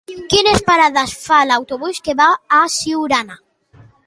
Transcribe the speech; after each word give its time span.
Quines 0.29 0.63
parades 0.69 1.13
fa 1.25 1.41
l'autobús 1.51 2.01
que 2.09 2.17
va 2.23 2.31
a 2.61 2.67
Siurana? 2.81 3.41